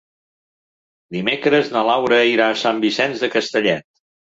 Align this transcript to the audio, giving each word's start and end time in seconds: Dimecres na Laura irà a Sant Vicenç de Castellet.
Dimecres 1.19 1.71
na 1.77 1.85
Laura 1.91 2.21
irà 2.33 2.51
a 2.51 2.59
Sant 2.67 2.85
Vicenç 2.91 3.25
de 3.27 3.35
Castellet. 3.41 3.93